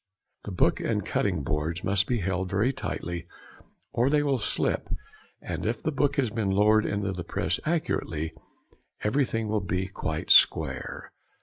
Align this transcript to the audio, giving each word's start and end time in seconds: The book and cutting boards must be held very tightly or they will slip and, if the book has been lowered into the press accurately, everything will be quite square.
The 0.45 0.51
book 0.51 0.79
and 0.79 1.05
cutting 1.05 1.43
boards 1.43 1.83
must 1.83 2.07
be 2.07 2.17
held 2.21 2.49
very 2.49 2.73
tightly 2.73 3.27
or 3.93 4.09
they 4.09 4.23
will 4.23 4.39
slip 4.39 4.89
and, 5.43 5.63
if 5.63 5.83
the 5.83 5.91
book 5.91 6.15
has 6.15 6.31
been 6.31 6.49
lowered 6.49 6.87
into 6.87 7.11
the 7.11 7.23
press 7.23 7.59
accurately, 7.67 8.31
everything 9.03 9.47
will 9.47 9.61
be 9.61 9.85
quite 9.87 10.31
square. 10.31 11.11